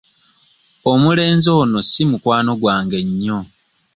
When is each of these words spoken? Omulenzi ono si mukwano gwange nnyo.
Omulenzi 0.91 1.49
ono 1.61 1.79
si 1.89 2.01
mukwano 2.09 2.51
gwange 2.61 2.99
nnyo. 3.09 3.39